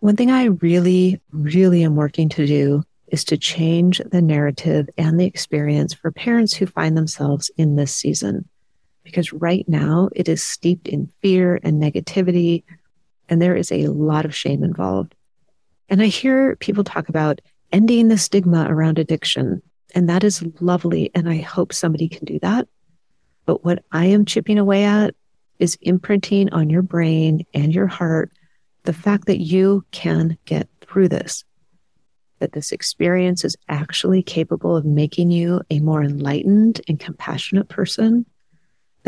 One 0.00 0.16
thing 0.16 0.30
I 0.30 0.44
really, 0.44 1.20
really 1.32 1.82
am 1.82 1.96
working 1.96 2.28
to 2.30 2.46
do 2.46 2.84
is 3.08 3.25
to 3.25 3.37
change 3.37 4.00
the 4.04 4.20
narrative 4.20 4.88
and 4.98 5.18
the 5.18 5.25
experience 5.25 5.94
for 5.94 6.12
parents 6.12 6.54
who 6.54 6.66
find 6.66 6.96
themselves 6.96 7.50
in 7.56 7.76
this 7.76 7.94
season. 7.94 8.48
Because 9.02 9.32
right 9.32 9.66
now 9.66 10.10
it 10.14 10.28
is 10.28 10.42
steeped 10.42 10.88
in 10.88 11.10
fear 11.22 11.58
and 11.62 11.82
negativity 11.82 12.64
and 13.28 13.40
there 13.40 13.56
is 13.56 13.70
a 13.70 13.87
lot 13.88 14.25
of 14.25 14.35
shame 14.35 14.62
involved. 14.62 15.14
And 15.88 16.02
I 16.02 16.06
hear 16.06 16.56
people 16.56 16.85
talk 16.85 17.08
about 17.08 17.40
ending 17.73 18.08
the 18.08 18.18
stigma 18.18 18.66
around 18.68 18.99
addiction. 18.99 19.62
And 19.94 20.08
that 20.08 20.25
is 20.25 20.44
lovely. 20.61 21.11
And 21.14 21.28
I 21.28 21.38
hope 21.38 21.73
somebody 21.73 22.08
can 22.08 22.25
do 22.25 22.38
that. 22.40 22.68
But 23.47 23.64
what 23.64 23.85
I 23.92 24.06
am 24.06 24.25
chipping 24.25 24.58
away 24.58 24.85
at 24.85 25.14
is 25.58 25.78
imprinting 25.80 26.52
on 26.52 26.70
your 26.70 26.82
brain 26.82 27.47
and 27.54 27.75
your 27.75 27.87
heart 27.87 28.30
the 28.85 28.92
fact 28.92 29.26
that 29.26 29.40
you 29.40 29.85
can 29.90 30.38
get 30.44 30.68
through 30.80 31.08
this, 31.08 31.44
that 32.38 32.52
this 32.52 32.73
experience 32.73 33.44
is 33.44 33.56
actually 33.68 34.23
capable 34.23 34.76
of 34.76 34.85
making 34.85 35.30
you 35.30 35.61
a 35.70 35.80
more 35.80 36.02
enlightened 36.02 36.80
and 36.88 37.00
compassionate 37.00 37.68
person, 37.68 38.25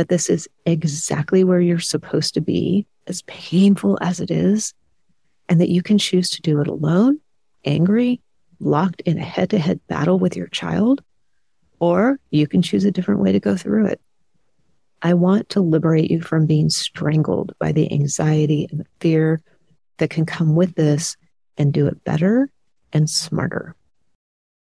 that 0.00 0.08
this 0.08 0.30
is 0.30 0.48
exactly 0.64 1.44
where 1.44 1.60
you're 1.60 1.78
supposed 1.78 2.32
to 2.32 2.40
be, 2.40 2.86
as 3.06 3.20
painful 3.26 3.98
as 4.00 4.18
it 4.18 4.30
is, 4.30 4.72
and 5.46 5.60
that 5.60 5.68
you 5.68 5.82
can 5.82 5.98
choose 5.98 6.30
to 6.30 6.40
do 6.40 6.58
it 6.62 6.68
alone, 6.68 7.20
angry, 7.66 8.18
locked 8.60 9.02
in 9.02 9.18
a 9.18 9.22
head 9.22 9.50
to 9.50 9.58
head 9.58 9.78
battle 9.88 10.18
with 10.18 10.36
your 10.36 10.46
child, 10.46 11.02
or 11.80 12.18
you 12.30 12.46
can 12.46 12.62
choose 12.62 12.86
a 12.86 12.90
different 12.90 13.20
way 13.20 13.30
to 13.30 13.40
go 13.40 13.58
through 13.58 13.88
it. 13.88 14.00
I 15.02 15.12
want 15.12 15.50
to 15.50 15.60
liberate 15.60 16.10
you 16.10 16.22
from 16.22 16.46
being 16.46 16.70
strangled 16.70 17.52
by 17.58 17.72
the 17.72 17.92
anxiety 17.92 18.68
and 18.70 18.80
the 18.80 18.86
fear 19.00 19.42
that 19.98 20.08
can 20.08 20.24
come 20.24 20.54
with 20.54 20.76
this 20.76 21.14
and 21.58 21.74
do 21.74 21.86
it 21.88 22.04
better 22.04 22.48
and 22.90 23.10
smarter. 23.10 23.76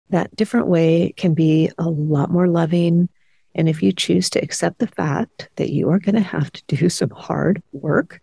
That 0.09 0.35
different 0.35 0.65
way 0.65 1.13
can 1.15 1.35
be 1.35 1.69
a 1.77 1.87
lot 1.87 2.31
more 2.31 2.47
loving. 2.47 3.07
And 3.57 3.67
if 3.67 3.81
you 3.81 3.91
choose 3.91 4.29
to 4.29 4.41
accept 4.41 4.77
the 4.77 4.87
fact 4.87 5.49
that 5.55 5.71
you 5.71 5.89
are 5.89 5.99
going 5.99 6.15
to 6.15 6.21
have 6.21 6.51
to 6.51 6.63
do 6.67 6.89
some 6.89 7.09
hard 7.09 7.61
work, 7.71 8.21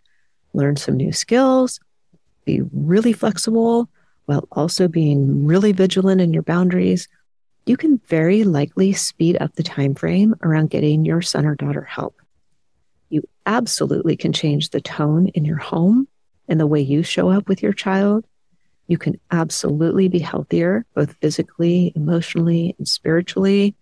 learn 0.53 0.76
some 0.76 0.97
new 0.97 1.12
skills, 1.12 1.81
be 2.45 2.62
really 2.73 3.12
flexible 3.12 3.88
while 4.26 4.47
also 4.53 4.88
being 4.88 5.47
really 5.47 5.73
vigilant 5.73 6.21
in 6.21 6.33
your 6.33 6.45
boundaries, 6.45 7.09
you 7.67 7.76
can 7.76 7.99
very 8.07 8.45
likely 8.45 8.93
speed 8.93 9.37
up 9.41 9.55
the 9.55 9.62
time 9.62 9.95
frame 9.95 10.35
around 10.43 10.71
getting 10.71 11.05
your 11.05 11.21
son 11.21 11.47
or 11.47 11.55
daughter 11.55 11.83
help. 11.83 12.14
You 13.09 13.26
absolutely 13.47 14.17
can 14.17 14.33
change 14.33 14.71
the 14.71 14.81
tone 14.81 15.29
in 15.29 15.45
your 15.45 15.59
home 15.59 16.09
and 16.49 16.61
the 16.61 16.67
way 16.67 16.81
you 16.81 17.03
show 17.03 17.31
up 17.31 17.49
with 17.49 17.62
your 17.62 17.73
child. 17.73 18.25
You 18.87 18.99
can 18.99 19.19
absolutely 19.31 20.09
be 20.09 20.19
healthier, 20.19 20.85
both 20.95 21.14
physically, 21.17 21.93
emotionally, 21.97 22.75
and 22.79 22.87
spiritually. 22.87 23.75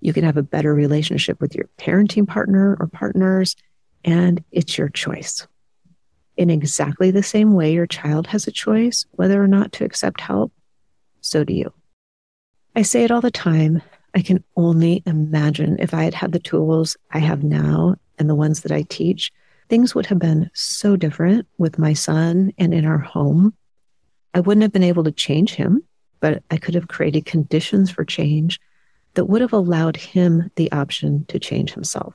You 0.00 0.12
can 0.12 0.24
have 0.24 0.36
a 0.36 0.42
better 0.42 0.74
relationship 0.74 1.40
with 1.40 1.54
your 1.54 1.68
parenting 1.78 2.26
partner 2.26 2.76
or 2.78 2.86
partners, 2.86 3.56
and 4.04 4.42
it's 4.50 4.78
your 4.78 4.88
choice. 4.88 5.46
In 6.36 6.50
exactly 6.50 7.10
the 7.10 7.22
same 7.22 7.54
way 7.54 7.72
your 7.72 7.86
child 7.86 8.26
has 8.28 8.46
a 8.46 8.52
choice 8.52 9.06
whether 9.12 9.42
or 9.42 9.48
not 9.48 9.72
to 9.72 9.84
accept 9.84 10.20
help, 10.20 10.52
so 11.20 11.44
do 11.44 11.54
you. 11.54 11.72
I 12.74 12.82
say 12.82 13.04
it 13.04 13.10
all 13.10 13.22
the 13.22 13.30
time. 13.30 13.82
I 14.14 14.22
can 14.22 14.44
only 14.56 15.02
imagine 15.06 15.76
if 15.78 15.94
I 15.94 16.04
had 16.04 16.14
had 16.14 16.32
the 16.32 16.38
tools 16.38 16.96
I 17.10 17.18
have 17.18 17.42
now 17.42 17.96
and 18.18 18.28
the 18.28 18.34
ones 18.34 18.62
that 18.62 18.72
I 18.72 18.82
teach, 18.82 19.32
things 19.68 19.94
would 19.94 20.06
have 20.06 20.18
been 20.18 20.50
so 20.54 20.96
different 20.96 21.46
with 21.58 21.78
my 21.78 21.94
son 21.94 22.52
and 22.58 22.72
in 22.72 22.84
our 22.84 22.98
home. 22.98 23.54
I 24.34 24.40
wouldn't 24.40 24.62
have 24.62 24.72
been 24.72 24.82
able 24.82 25.04
to 25.04 25.12
change 25.12 25.54
him, 25.54 25.82
but 26.20 26.42
I 26.50 26.58
could 26.58 26.74
have 26.74 26.88
created 26.88 27.24
conditions 27.24 27.90
for 27.90 28.04
change 28.04 28.60
that 29.16 29.24
would 29.24 29.40
have 29.40 29.52
allowed 29.52 29.96
him 29.96 30.50
the 30.56 30.70
option 30.72 31.24
to 31.26 31.38
change 31.38 31.72
himself. 31.72 32.14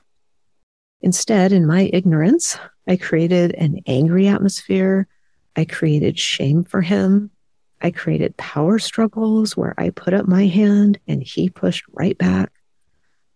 Instead, 1.02 1.52
in 1.52 1.66
my 1.66 1.90
ignorance, 1.92 2.56
I 2.86 2.96
created 2.96 3.54
an 3.54 3.80
angry 3.86 4.28
atmosphere. 4.28 5.08
I 5.56 5.64
created 5.64 6.18
shame 6.18 6.64
for 6.64 6.80
him. 6.80 7.30
I 7.80 7.90
created 7.90 8.36
power 8.36 8.78
struggles 8.78 9.56
where 9.56 9.74
I 9.76 9.90
put 9.90 10.14
up 10.14 10.26
my 10.26 10.46
hand 10.46 11.00
and 11.08 11.22
he 11.22 11.50
pushed 11.50 11.84
right 11.92 12.16
back. 12.16 12.52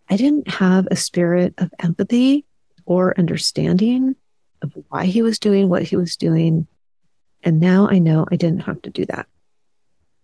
I 0.09 0.17
didn't 0.17 0.49
have 0.49 0.87
a 0.91 0.97
spirit 0.97 1.55
of 1.59 1.73
empathy 1.81 2.47
or 2.85 3.19
understanding 3.19 4.15
of 4.63 4.73
why 4.89 5.07
he 5.07 5.23
was 5.23 5.41
doing 5.41 5.69
what 5.69 5.83
he 5.83 5.97
was 5.97 6.17
doing. 6.17 6.69
And 7.43 7.59
now 7.59 7.89
I 7.89 7.99
know 7.99 8.27
I 8.31 8.37
didn't 8.37 8.61
have 8.61 8.81
to 8.83 8.91
do 8.91 9.05
that. 9.07 9.27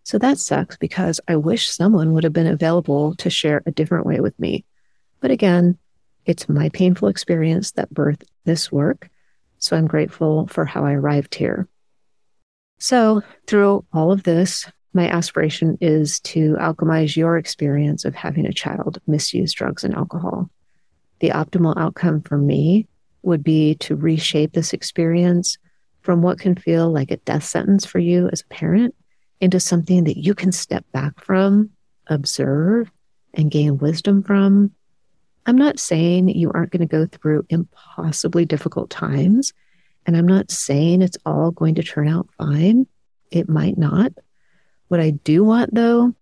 So 0.05 0.19
that 0.19 0.39
sucks 0.39 0.77
because 0.77 1.21
I 1.29 1.37
wish 1.37 1.71
someone 1.71 2.13
would 2.13 2.25
have 2.25 2.33
been 2.33 2.47
available 2.47 3.15
to 3.17 3.31
share 3.31 3.63
a 3.67 3.71
different 3.71 4.07
way 4.07 4.21
with 4.21 4.39
me. 4.39 4.65
But 5.21 5.31
again, 5.31 5.79
it's 6.27 6.49
my 6.49 6.69
painful 6.71 7.09
experience 7.09 7.73
that 7.73 7.93
birthed 7.93 8.25
this 8.45 8.71
work. 8.71 9.09
So 9.59 9.77
I'm 9.77 9.87
grateful 9.87 10.49
for 10.49 10.65
how 10.65 10.85
I 10.85 10.93
arrived 10.95 11.35
here. 11.35 11.69
So, 12.79 13.23
through 13.47 13.85
all 13.93 14.11
of 14.11 14.25
this, 14.25 14.67
my 14.93 15.09
aspiration 15.09 15.79
is 15.81 16.19
to 16.21 16.55
alchemize 16.55 17.17
your 17.17 17.39
experience 17.39 18.05
of 18.05 18.15
having 18.15 18.45
a 18.45 18.53
child 18.53 18.99
misuse 19.07 19.53
drugs 19.53 19.85
and 19.85 19.95
alcohol. 19.95 20.51
The 21.21 21.31
optimal 21.31 21.77
outcome 21.77 22.23
for 22.23 22.37
me 22.37 22.89
would 23.23 23.45
be 23.45 23.77
to 23.77 23.95
reshape 23.95 24.53
this 24.53 24.73
experience 24.73 25.59
from 26.01 26.23
what 26.23 26.41
can 26.41 26.57
feel 26.57 26.91
like 26.91 27.13
a 27.13 27.19
death 27.19 27.45
sentence 27.45 27.87
for 27.87 28.01
you 28.01 28.29
as 28.33 28.41
a 28.41 28.55
parent 28.55 28.97
into 29.43 29.61
something 29.61 30.05
that 30.05 30.17
you 30.17 30.35
can 30.35 30.53
step 30.53 30.85
back 30.93 31.21
from, 31.21 31.71
observe, 32.07 32.91
and 33.35 33.51
gain 33.51 33.79
wisdom 33.79 34.23
from. 34.23 34.71
I'm 35.47 35.57
not 35.57 35.81
saying 35.81 36.29
you 36.29 36.51
aren't 36.53 36.71
going 36.71 36.81
to 36.81 36.87
go 36.87 37.07
through 37.07 37.45
impossibly 37.51 38.45
difficult 38.45 38.89
times 38.89 39.53
and 40.07 40.17
I'm 40.17 40.27
not 40.27 40.51
saying 40.51 41.03
it's 41.03 41.19
all 41.25 41.51
going 41.51 41.77
to 41.77 41.83
turn 41.83 42.09
out 42.09 42.29
fine. 42.39 42.87
It 43.31 43.49
might 43.49 43.79
not. 43.79 44.13
What 44.89 45.01
I 45.01 45.11
do 45.11 45.45
want, 45.45 45.75
though, 45.75 46.15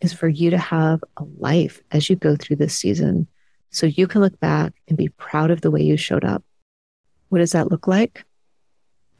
is 0.00 0.12
for 0.12 0.28
you 0.28 0.50
to 0.50 0.58
have 0.58 1.02
a 1.16 1.24
life 1.38 1.82
as 1.90 2.08
you 2.08 2.16
go 2.16 2.36
through 2.36 2.56
this 2.56 2.76
season 2.76 3.26
so 3.70 3.86
you 3.86 4.06
can 4.06 4.20
look 4.20 4.38
back 4.40 4.72
and 4.88 4.96
be 4.96 5.08
proud 5.08 5.50
of 5.50 5.60
the 5.60 5.70
way 5.70 5.82
you 5.82 5.96
showed 5.96 6.24
up. 6.24 6.44
What 7.28 7.38
does 7.38 7.52
that 7.52 7.70
look 7.70 7.86
like? 7.86 8.24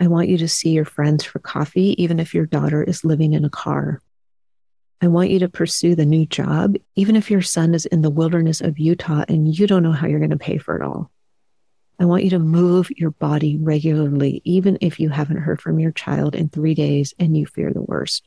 I 0.00 0.08
want 0.08 0.28
you 0.28 0.38
to 0.38 0.48
see 0.48 0.70
your 0.70 0.84
friends 0.84 1.24
for 1.24 1.38
coffee, 1.38 2.00
even 2.02 2.18
if 2.18 2.34
your 2.34 2.46
daughter 2.46 2.82
is 2.82 3.04
living 3.04 3.32
in 3.32 3.44
a 3.44 3.50
car. 3.50 4.00
I 5.00 5.08
want 5.08 5.30
you 5.30 5.38
to 5.40 5.48
pursue 5.48 5.94
the 5.94 6.06
new 6.06 6.26
job, 6.26 6.76
even 6.96 7.14
if 7.14 7.30
your 7.30 7.42
son 7.42 7.74
is 7.74 7.86
in 7.86 8.02
the 8.02 8.10
wilderness 8.10 8.60
of 8.60 8.78
Utah 8.78 9.24
and 9.28 9.56
you 9.56 9.66
don't 9.66 9.82
know 9.82 9.92
how 9.92 10.06
you're 10.06 10.18
going 10.18 10.30
to 10.30 10.36
pay 10.36 10.58
for 10.58 10.76
it 10.76 10.82
all. 10.82 11.10
I 11.98 12.06
want 12.06 12.24
you 12.24 12.30
to 12.30 12.38
move 12.38 12.90
your 12.96 13.10
body 13.10 13.56
regularly, 13.56 14.40
even 14.44 14.78
if 14.80 14.98
you 14.98 15.10
haven't 15.10 15.38
heard 15.38 15.60
from 15.60 15.78
your 15.78 15.92
child 15.92 16.34
in 16.34 16.48
three 16.48 16.74
days 16.74 17.14
and 17.18 17.36
you 17.36 17.46
fear 17.46 17.72
the 17.72 17.82
worst. 17.82 18.26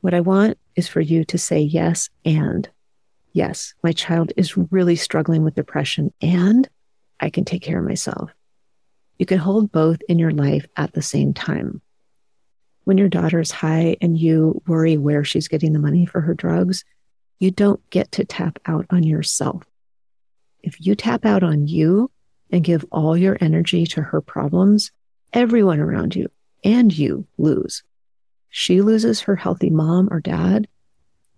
What 0.00 0.14
I 0.14 0.20
want 0.20 0.58
is 0.76 0.88
for 0.88 1.00
you 1.00 1.24
to 1.26 1.38
say 1.38 1.60
yes 1.60 2.08
and 2.24 2.68
yes, 3.32 3.74
my 3.82 3.92
child 3.92 4.32
is 4.36 4.56
really 4.56 4.96
struggling 4.96 5.44
with 5.44 5.54
depression 5.54 6.12
and 6.22 6.68
I 7.20 7.30
can 7.30 7.44
take 7.44 7.62
care 7.62 7.78
of 7.78 7.84
myself. 7.84 8.30
You 9.18 9.26
can 9.26 9.38
hold 9.38 9.72
both 9.72 9.98
in 10.08 10.18
your 10.18 10.32
life 10.32 10.66
at 10.76 10.92
the 10.92 11.02
same 11.02 11.34
time. 11.34 11.80
When 12.84 12.98
your 12.98 13.08
daughter 13.08 13.40
is 13.40 13.50
high 13.50 13.96
and 14.00 14.18
you 14.18 14.62
worry 14.66 14.96
where 14.96 15.24
she's 15.24 15.48
getting 15.48 15.72
the 15.72 15.78
money 15.78 16.04
for 16.06 16.20
her 16.20 16.34
drugs, 16.34 16.84
you 17.38 17.50
don't 17.50 17.88
get 17.90 18.12
to 18.12 18.24
tap 18.24 18.58
out 18.66 18.86
on 18.90 19.02
yourself. 19.02 19.62
If 20.62 20.84
you 20.84 20.94
tap 20.94 21.24
out 21.24 21.42
on 21.42 21.66
you, 21.66 22.10
and 22.54 22.62
give 22.62 22.84
all 22.92 23.16
your 23.16 23.36
energy 23.40 23.84
to 23.84 24.00
her 24.00 24.20
problems, 24.20 24.92
everyone 25.32 25.80
around 25.80 26.14
you 26.14 26.30
and 26.62 26.96
you 26.96 27.26
lose. 27.36 27.82
She 28.48 28.80
loses 28.80 29.22
her 29.22 29.34
healthy 29.34 29.70
mom 29.70 30.08
or 30.12 30.20
dad. 30.20 30.68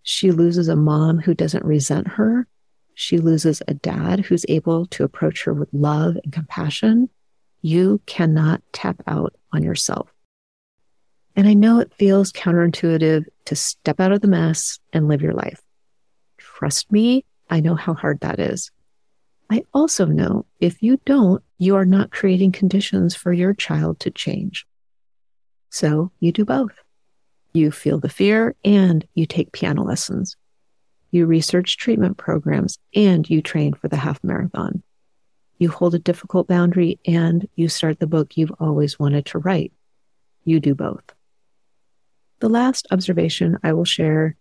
She 0.03 0.31
loses 0.31 0.69
a 0.69 0.77
mom 0.77 1.19
who 1.19 1.33
doesn't 1.33 1.65
resent 1.65 2.07
her. 2.07 2.47
She 2.95 3.17
loses 3.17 3.63
a 3.67 3.73
dad 3.73 4.21
who's 4.21 4.45
able 4.49 4.85
to 4.89 5.05
approach 5.05 5.45
her 5.45 5.55
with 5.55 5.71
love 5.73 6.19
and 6.23 6.33
compassion. 6.33 7.09
You 7.63 8.01
cannot 8.07 8.63
tap 8.73 9.03
out 9.07 9.35
on 9.53 9.63
yourself. 9.63 10.13
And 11.35 11.47
I 11.47 11.55
know 11.55 11.81
it 11.81 11.93
feels 11.95 12.33
counterintuitive 12.33 13.25
to 13.47 13.57
step 13.57 14.01
out 14.01 14.13
of 14.13 14.21
the 14.21 14.29
mess 14.29 14.79
and 14.93 15.09
live 15.09 15.21
your 15.21 15.35
life. 15.35 15.61
Trust 16.39 16.91
me, 16.91 17.25
I 17.51 17.61
know 17.61 17.75
how 17.75 17.95
hard 17.95 18.21
that 18.21 18.41
is. 18.41 18.71
I 19.51 19.63
also 19.73 20.07
know 20.07 20.47
if 20.61 20.83
you 20.83 20.99
don't, 21.05 21.43
you 21.59 21.77
are 21.77 21.85
not 21.85 22.11
creating 22.11 22.53
conditions 22.53 23.15
for 23.15 23.33
your 23.33 23.55
child 23.55 24.01
to 24.01 24.11
change. 24.11 24.67
So 25.71 26.11
you 26.21 26.33
do 26.33 26.45
both. 26.45 26.73
You 27.53 27.71
feel 27.71 28.01
the 28.01 28.09
fear 28.09 28.55
and 28.65 29.07
you 29.15 29.27
take 29.27 29.53
piano 29.53 29.85
lessons. 29.85 30.37
You 31.11 31.27
research 31.27 31.77
treatment 31.77 32.17
programs 32.17 32.79
and 32.95 33.29
you 33.29 33.41
train 33.41 33.75
for 33.75 33.89
the 33.89 33.97
half 33.97 34.23
marathon. 34.25 34.83
You 35.59 35.71
hold 35.71 35.95
a 35.95 35.99
difficult 35.99 36.47
boundary 36.47 36.99
and 37.07 37.49
you 37.57 37.69
start 37.69 37.99
the 37.99 38.07
book 38.07 38.37
you've 38.37 38.53
always 38.61 38.99
wanted 38.99 39.27
to 39.27 39.39
write. 39.39 39.73
You 40.45 40.61
do 40.61 40.75
both. 40.75 41.05
The 42.41 42.49
last 42.49 42.87
observation 42.91 43.59
I 43.63 43.73
will 43.73 43.87
share 43.87 44.37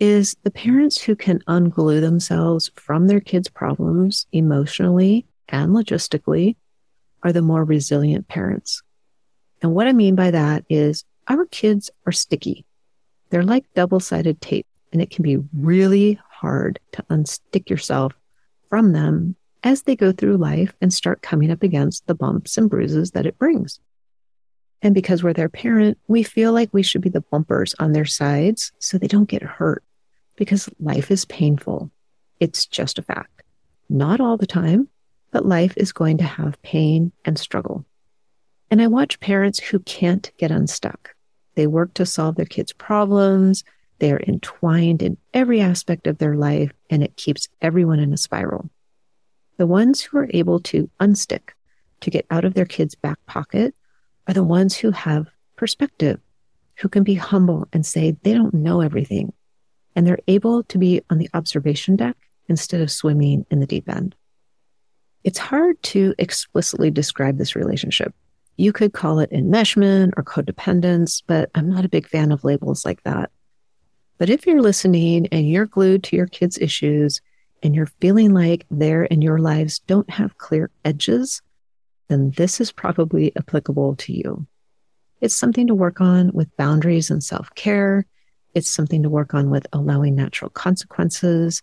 is 0.00 0.36
the 0.42 0.50
parents 0.50 1.00
who 1.00 1.14
can 1.14 1.40
unglue 1.46 2.00
themselves 2.00 2.70
from 2.74 3.06
their 3.06 3.20
kids' 3.20 3.48
problems 3.48 4.26
emotionally 4.32 5.26
and 5.48 5.72
logistically 5.72 6.56
are 7.22 7.32
the 7.32 7.42
more 7.42 7.64
resilient 7.64 8.28
parents. 8.28 8.82
And 9.62 9.74
what 9.74 9.86
I 9.86 9.92
mean 9.92 10.14
by 10.14 10.30
that 10.30 10.64
is 10.68 11.04
our 11.28 11.46
kids 11.46 11.90
are 12.06 12.12
sticky. 12.12 12.64
They're 13.30 13.42
like 13.42 13.64
double 13.74 14.00
sided 14.00 14.40
tape, 14.40 14.66
and 14.92 15.00
it 15.00 15.10
can 15.10 15.22
be 15.22 15.38
really 15.52 16.18
hard 16.28 16.78
to 16.92 17.02
unstick 17.10 17.70
yourself 17.70 18.14
from 18.68 18.92
them 18.92 19.36
as 19.64 19.82
they 19.82 19.96
go 19.96 20.12
through 20.12 20.36
life 20.36 20.74
and 20.80 20.92
start 20.92 21.22
coming 21.22 21.50
up 21.50 21.62
against 21.62 22.06
the 22.06 22.14
bumps 22.14 22.58
and 22.58 22.68
bruises 22.68 23.12
that 23.12 23.26
it 23.26 23.38
brings. 23.38 23.80
And 24.82 24.94
because 24.94 25.22
we're 25.24 25.32
their 25.32 25.48
parent, 25.48 25.96
we 26.06 26.22
feel 26.22 26.52
like 26.52 26.68
we 26.72 26.82
should 26.82 27.00
be 27.00 27.08
the 27.08 27.22
bumpers 27.22 27.74
on 27.78 27.92
their 27.92 28.04
sides 28.04 28.70
so 28.78 28.98
they 28.98 29.08
don't 29.08 29.28
get 29.28 29.42
hurt 29.42 29.82
because 30.36 30.68
life 30.78 31.10
is 31.10 31.24
painful. 31.24 31.90
It's 32.38 32.66
just 32.66 32.98
a 32.98 33.02
fact. 33.02 33.42
Not 33.88 34.20
all 34.20 34.36
the 34.36 34.46
time, 34.46 34.88
but 35.30 35.46
life 35.46 35.72
is 35.78 35.92
going 35.92 36.18
to 36.18 36.24
have 36.24 36.60
pain 36.60 37.12
and 37.24 37.38
struggle. 37.38 37.86
And 38.70 38.82
I 38.82 38.88
watch 38.88 39.20
parents 39.20 39.58
who 39.58 39.78
can't 39.80 40.30
get 40.36 40.50
unstuck. 40.50 41.14
They 41.54 41.66
work 41.66 41.94
to 41.94 42.04
solve 42.04 42.34
their 42.36 42.44
kids' 42.44 42.72
problems. 42.72 43.64
They 44.00 44.12
are 44.12 44.20
entwined 44.26 45.02
in 45.02 45.16
every 45.32 45.60
aspect 45.60 46.06
of 46.06 46.18
their 46.18 46.34
life, 46.34 46.72
and 46.90 47.02
it 47.02 47.16
keeps 47.16 47.48
everyone 47.62 48.00
in 48.00 48.12
a 48.12 48.18
spiral. 48.18 48.68
The 49.56 49.66
ones 49.66 50.00
who 50.00 50.18
are 50.18 50.28
able 50.30 50.60
to 50.60 50.90
unstick, 51.00 51.50
to 52.00 52.10
get 52.10 52.26
out 52.30 52.44
of 52.44 52.54
their 52.54 52.64
kids' 52.64 52.94
back 52.94 53.24
pocket, 53.26 53.74
are 54.26 54.34
the 54.34 54.42
ones 54.42 54.76
who 54.76 54.90
have 54.90 55.28
perspective, 55.56 56.20
who 56.76 56.88
can 56.88 57.04
be 57.04 57.14
humble 57.14 57.68
and 57.72 57.86
say 57.86 58.16
they 58.22 58.34
don't 58.34 58.54
know 58.54 58.80
everything. 58.80 59.32
And 59.94 60.06
they're 60.06 60.18
able 60.26 60.64
to 60.64 60.78
be 60.78 61.02
on 61.08 61.18
the 61.18 61.30
observation 61.34 61.96
deck 61.96 62.16
instead 62.48 62.80
of 62.80 62.90
swimming 62.90 63.46
in 63.50 63.60
the 63.60 63.66
deep 63.66 63.88
end. 63.88 64.14
It's 65.22 65.38
hard 65.38 65.82
to 65.84 66.14
explicitly 66.18 66.90
describe 66.90 67.38
this 67.38 67.56
relationship. 67.56 68.12
You 68.56 68.72
could 68.72 68.92
call 68.92 69.20
it 69.20 69.30
enmeshment 69.30 70.12
or 70.16 70.22
codependence, 70.22 71.22
but 71.26 71.50
I'm 71.54 71.70
not 71.70 71.84
a 71.84 71.88
big 71.88 72.08
fan 72.08 72.32
of 72.32 72.44
labels 72.44 72.84
like 72.84 73.02
that. 73.04 73.30
But 74.18 74.30
if 74.30 74.46
you're 74.46 74.60
listening 74.60 75.26
and 75.28 75.48
you're 75.48 75.66
glued 75.66 76.04
to 76.04 76.16
your 76.16 76.26
kids' 76.26 76.58
issues 76.58 77.20
and 77.64 77.74
you're 77.74 77.90
feeling 78.00 78.34
like 78.34 78.66
there 78.70 79.04
in 79.04 79.22
your 79.22 79.38
lives 79.38 79.80
don't 79.80 80.08
have 80.10 80.36
clear 80.36 80.70
edges, 80.84 81.40
then 82.08 82.30
this 82.36 82.60
is 82.60 82.70
probably 82.70 83.34
applicable 83.36 83.96
to 83.96 84.12
you. 84.12 84.46
It's 85.22 85.34
something 85.34 85.66
to 85.68 85.74
work 85.74 86.02
on 86.02 86.30
with 86.34 86.54
boundaries 86.58 87.10
and 87.10 87.24
self 87.24 87.52
care. 87.54 88.04
It's 88.52 88.68
something 88.68 89.02
to 89.02 89.08
work 89.08 89.32
on 89.32 89.48
with 89.50 89.66
allowing 89.72 90.14
natural 90.14 90.50
consequences. 90.50 91.62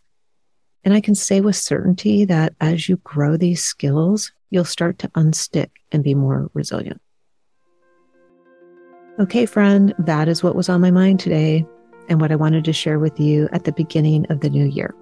And 0.84 0.96
I 0.96 1.00
can 1.00 1.14
say 1.14 1.40
with 1.40 1.56
certainty 1.56 2.26
that 2.26 2.54
as 2.60 2.90
you 2.90 2.98
grow 2.98 3.38
these 3.38 3.64
skills, 3.64 4.32
you'll 4.50 4.66
start 4.66 4.98
to 5.00 5.08
unstick 5.10 5.70
and 5.92 6.04
be 6.04 6.16
more 6.16 6.50
resilient. 6.56 7.00
Okay, 9.20 9.46
friend, 9.46 9.94
that 10.00 10.28
is 10.28 10.42
what 10.42 10.56
was 10.56 10.68
on 10.68 10.82
my 10.82 10.90
mind 10.90 11.20
today 11.20 11.64
and 12.10 12.20
what 12.20 12.32
I 12.32 12.36
wanted 12.36 12.66
to 12.66 12.74
share 12.74 12.98
with 12.98 13.20
you 13.20 13.48
at 13.52 13.66
the 13.66 13.74
beginning 13.74 14.26
of 14.32 14.40
the 14.40 14.50
new 14.50 14.66
year 14.66 14.96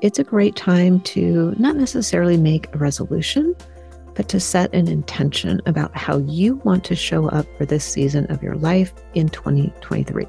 it's 0.00 0.18
a 0.18 0.24
great 0.24 0.56
time 0.56 1.00
to 1.00 1.54
not 1.58 1.76
necessarily 1.76 2.36
make 2.36 2.74
a 2.74 2.78
resolution, 2.78 3.54
but 4.14 4.28
to 4.28 4.40
set 4.40 4.72
an 4.74 4.88
intention 4.88 5.60
about 5.66 5.94
how 5.96 6.18
you 6.18 6.56
want 6.56 6.84
to 6.84 6.96
show 6.96 7.28
up 7.28 7.46
for 7.58 7.66
this 7.66 7.84
season 7.84 8.24
of 8.30 8.42
your 8.42 8.56
life 8.56 8.94
in 9.14 9.28
2023. 9.28 10.26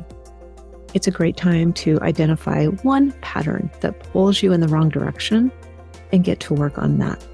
It's 0.93 1.07
a 1.07 1.11
great 1.11 1.37
time 1.37 1.71
to 1.73 1.99
identify 2.01 2.65
one 2.65 3.13
pattern 3.21 3.71
that 3.79 3.97
pulls 4.11 4.43
you 4.43 4.51
in 4.51 4.59
the 4.59 4.67
wrong 4.67 4.89
direction 4.89 5.51
and 6.11 6.25
get 6.25 6.41
to 6.41 6.53
work 6.53 6.77
on 6.77 6.97
that. 6.97 7.25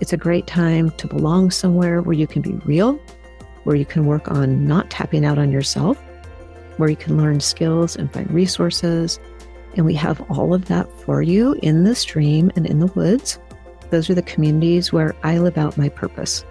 It's 0.00 0.12
a 0.12 0.18
great 0.18 0.46
time 0.46 0.90
to 0.92 1.06
belong 1.06 1.50
somewhere 1.50 2.02
where 2.02 2.14
you 2.14 2.26
can 2.26 2.42
be 2.42 2.52
real, 2.66 3.00
where 3.64 3.76
you 3.76 3.86
can 3.86 4.04
work 4.04 4.30
on 4.30 4.66
not 4.66 4.90
tapping 4.90 5.24
out 5.24 5.38
on 5.38 5.50
yourself, 5.50 5.98
where 6.76 6.90
you 6.90 6.96
can 6.96 7.16
learn 7.16 7.40
skills 7.40 7.96
and 7.96 8.12
find 8.12 8.30
resources 8.30 9.18
and 9.76 9.86
we 9.86 9.94
have 9.94 10.20
all 10.30 10.54
of 10.54 10.66
that 10.66 10.90
for 11.00 11.22
you 11.22 11.54
in 11.62 11.84
the 11.84 11.94
stream 11.94 12.50
and 12.56 12.66
in 12.66 12.80
the 12.80 12.86
woods. 12.86 13.38
Those 13.90 14.10
are 14.10 14.14
the 14.14 14.22
communities 14.22 14.92
where 14.92 15.14
I 15.22 15.38
live 15.38 15.56
out 15.58 15.78
my 15.78 15.88
purpose, 15.88 16.44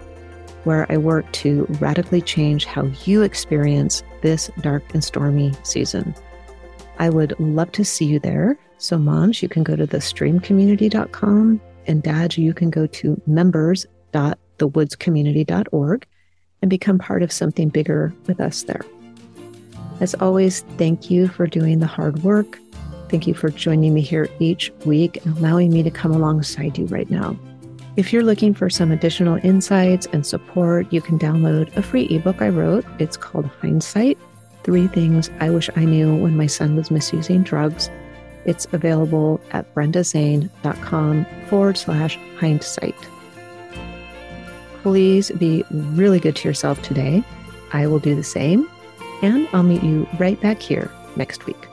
where 0.64 0.90
I 0.90 0.96
work 0.96 1.30
to 1.32 1.66
radically 1.80 2.20
change 2.20 2.64
how 2.64 2.84
you 3.04 3.22
experience 3.22 4.02
this 4.22 4.50
dark 4.60 4.82
and 4.94 5.02
stormy 5.02 5.52
season. 5.62 6.14
I 6.98 7.08
would 7.08 7.38
love 7.40 7.72
to 7.72 7.84
see 7.84 8.04
you 8.04 8.18
there. 8.18 8.58
So, 8.78 8.98
moms, 8.98 9.42
you 9.42 9.48
can 9.48 9.62
go 9.62 9.76
to 9.76 9.86
thestreamcommunity.com, 9.86 11.60
and 11.86 12.02
dads, 12.02 12.36
you 12.38 12.54
can 12.54 12.70
go 12.70 12.86
to 12.86 13.20
members.thewoodscommunity.org 13.26 16.06
and 16.62 16.70
become 16.70 16.98
part 16.98 17.22
of 17.22 17.32
something 17.32 17.70
bigger 17.70 18.12
with 18.26 18.38
us 18.40 18.64
there. 18.64 18.82
As 20.00 20.14
always, 20.14 20.60
thank 20.78 21.10
you 21.10 21.28
for 21.28 21.46
doing 21.46 21.80
the 21.80 21.86
hard 21.86 22.22
work 22.22 22.58
Thank 23.10 23.26
you 23.26 23.34
for 23.34 23.50
joining 23.50 23.92
me 23.92 24.02
here 24.02 24.28
each 24.38 24.70
week 24.86 25.24
and 25.26 25.36
allowing 25.36 25.72
me 25.72 25.82
to 25.82 25.90
come 25.90 26.12
alongside 26.12 26.78
you 26.78 26.86
right 26.86 27.10
now. 27.10 27.36
If 27.96 28.12
you're 28.12 28.22
looking 28.22 28.54
for 28.54 28.70
some 28.70 28.92
additional 28.92 29.44
insights 29.44 30.06
and 30.12 30.24
support, 30.24 30.92
you 30.92 31.02
can 31.02 31.18
download 31.18 31.76
a 31.76 31.82
free 31.82 32.06
ebook 32.08 32.40
I 32.40 32.50
wrote. 32.50 32.84
It's 33.00 33.16
called 33.16 33.46
Hindsight 33.46 34.16
Three 34.62 34.86
Things 34.86 35.28
I 35.40 35.50
Wish 35.50 35.68
I 35.74 35.86
Knew 35.86 36.14
When 36.14 36.36
My 36.36 36.46
Son 36.46 36.76
Was 36.76 36.92
Misusing 36.92 37.42
Drugs. 37.42 37.90
It's 38.44 38.66
available 38.72 39.40
at 39.50 39.74
brendazane.com 39.74 41.26
forward 41.48 41.78
slash 41.78 42.16
hindsight. 42.38 42.94
Please 44.82 45.32
be 45.32 45.64
really 45.72 46.20
good 46.20 46.36
to 46.36 46.48
yourself 46.48 46.80
today. 46.82 47.24
I 47.72 47.88
will 47.88 47.98
do 47.98 48.14
the 48.14 48.22
same, 48.22 48.70
and 49.20 49.48
I'll 49.52 49.64
meet 49.64 49.82
you 49.82 50.08
right 50.20 50.40
back 50.40 50.62
here 50.62 50.92
next 51.16 51.46
week. 51.46 51.69